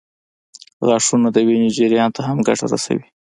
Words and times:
غاښونه 0.87 1.27
د 1.31 1.37
وینې 1.47 1.69
جریان 1.77 2.09
ته 2.15 2.21
هم 2.27 2.37
ګټه 2.47 2.65
رسوي. 2.73 3.07